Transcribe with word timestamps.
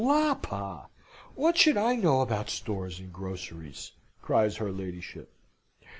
"La, 0.03 0.33
pa! 0.33 0.87
what 1.35 1.55
should 1.59 1.77
I 1.77 1.95
know 1.95 2.21
about 2.21 2.49
stores 2.49 2.99
and 2.99 3.13
groceries?" 3.13 3.91
cries 4.23 4.55
her 4.57 4.71
ladyship. 4.71 5.31